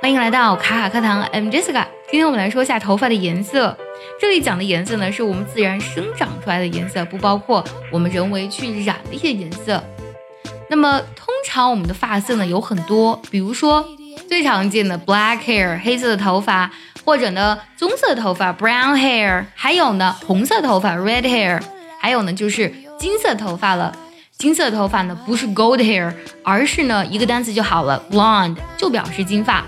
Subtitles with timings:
[0.00, 1.84] 欢迎来到卡卡课堂，I'm Jessica。
[2.10, 3.76] 今天我们来说一下头发的颜色。
[4.18, 9.84] 这里讲的颜色呢，是我们自然生长出来的颜色，不包括我们人为去染的一些颜色。
[10.70, 13.86] 那么通常我们的发色呢有很多，比如说
[14.26, 16.70] 最常见的 black hair 黑色的头发，
[17.04, 21.60] 或者呢棕色头发 brown hair，还有呢红色头发 red hair，
[22.00, 23.94] 还有呢就是金色头发了。
[24.38, 26.10] 金色头发呢不是 gold hair，
[26.42, 29.66] 而是呢一个单词就好了，blonde 就表示金发。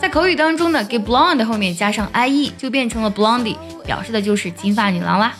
[0.00, 5.34] 在口语当中呢，给 blonde 后面加上 ie 就变成了 blondie，表示的就是金发女郎啦。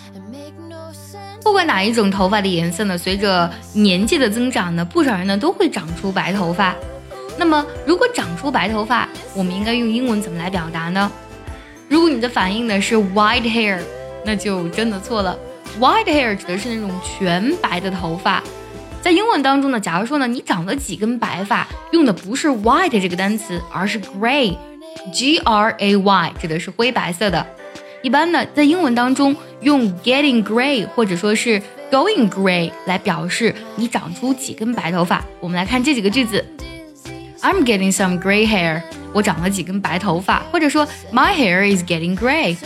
[1.45, 6.75] 不管哪一种头发的颜色呢，随着年纪的增长呢，不少人呢都会长出白头发。
[7.39, 11.11] 那么如果长出白头发，我们应该用英文怎么来表达呢？
[11.89, 13.79] 如果你的反应呢是 white hair，
[14.25, 15.39] 那就真的错了。
[15.81, 18.43] white hair 指的是那种全白的头发。
[19.01, 27.47] 在英文当中呢，假如说呢，你长了几根白发，用的不是 white 这个单词，而是 gray，g r a y，指的是灰白色的。
[28.03, 35.25] 一般呢，在英文当中用 getting gray 或者说是 going gray 来表示你长出几根白头发。
[35.41, 36.45] 我们来看这几个句子
[37.41, 42.57] ：I'm getting some gray hair，我长了几根白头发，或者说 My hair is getting gray。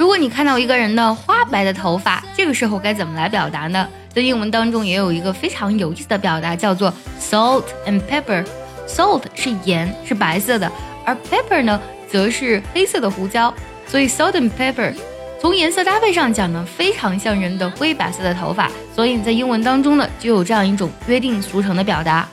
[0.00, 3.86] 如果你看到一个人的花白的头发，这个时候该怎么来表达呢？
[4.14, 8.42] 在英文当中也有一个非常有意思的表达，叫做 salt and pepper。
[8.88, 10.72] salt 是盐，是白色的，
[11.04, 11.78] 而 pepper 呢，
[12.10, 13.52] 则是黑色的胡椒。
[13.86, 14.94] 所以 salt and pepper
[15.38, 18.70] 从颜色搭配上讲呢，非常像人的灰白色的头发。
[18.96, 22.26] 所以在英文当中呢，就有这样一种约定俗成的表达。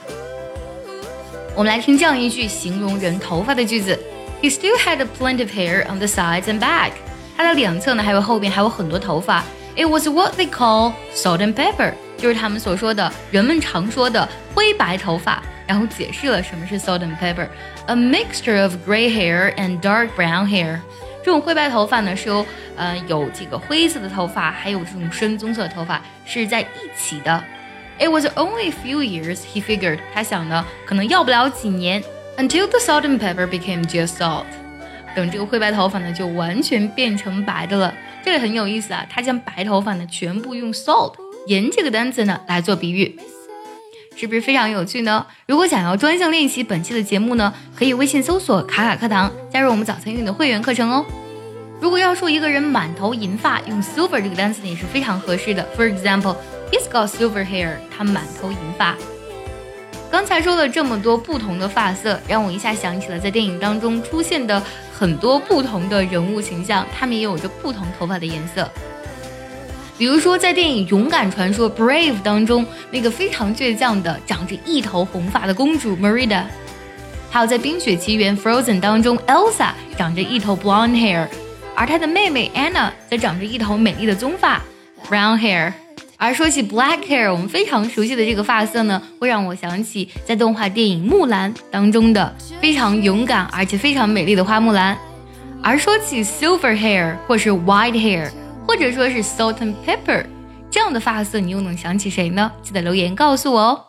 [1.54, 3.98] 我们来听这样一句形容人头发的句子
[4.40, 6.92] ：He still had plenty of hair on the sides and back。
[7.37, 9.43] 他的两侧呢，还有后边还有很多头发。
[9.75, 15.41] It was what they call salt and pepper，就是他们所说的人们常说的灰白头发。
[15.65, 20.77] 然后解释了什么是 salt and pepper，a mixture of gray hair and dark brown hair。
[21.23, 26.65] 这种灰白头发呢，是由呃有这个灰色的头发，还有这种深棕色的头发是在一
[26.97, 27.41] 起的。
[27.97, 29.99] It was only a few years, he figured。
[30.13, 32.03] 他想呢，可能要不了几年，
[32.37, 34.43] until the salt and pepper became just salt。
[35.14, 37.94] 等这个灰白头发呢，就完全变成白的了。
[38.24, 41.14] 这个很有意思啊，他将白头发呢全部用 salt
[41.46, 43.18] 盐这个单词呢来做比喻，
[44.16, 45.26] 是不是非常有趣呢？
[45.46, 51.06] 如果想要专项练习本期的节目呢，可以微信搜索卡卡课堂，加入我们早餐英语的会员课程哦。
[51.80, 55.66] 如果要说一个人满头银发，用 silver 这个单词呢也是非常合适的。
[55.76, 56.36] For example,
[56.72, 58.96] he's got silver hair，他满头银发。
[60.10, 64.60] 刚才说了这么多不同的发色，让我一下想起了在电影当中出现的
[64.98, 68.68] 很多不同的人物形象，他们也有着不同头发的颜色。
[69.96, 76.42] 比如说在电影《勇敢传说》（Brave） 当中，那个非常倔强的、长着一头红发的公主 Merida；
[77.30, 81.28] 还有在《冰雪奇缘》（Frozen） 当中，Elsa 长着一头 blonde hair，
[81.76, 84.60] 而她的妹妹 Anna 则长着一头美丽的棕发
[85.08, 85.72] （brown hair）。
[86.20, 94.98] 而说起 black hair，我们非常熟悉的这个发色呢，会让我想起在动画电影《木兰》当中的非常勇敢而且非常美丽的花木兰。
[95.62, 98.28] 而说起 silver hair 或是 white hair，
[98.66, 100.24] 或者说是 salt and pepper
[100.68, 102.50] 这样的发色，你又能想起谁呢？
[102.62, 103.84] 记得留言告诉我哦。